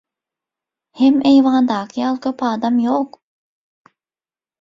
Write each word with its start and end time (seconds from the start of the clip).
Hem 1.01 1.19
eýwandaky 1.31 2.01
ýaly 2.05 2.21
köp 2.23 2.41
adamam 2.47 2.81
ýok. 2.95 3.21